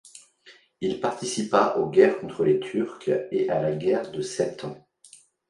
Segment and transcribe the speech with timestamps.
[0.81, 4.87] Il participa aux guerres contre les Turcs et à la guerre de Sept Ans.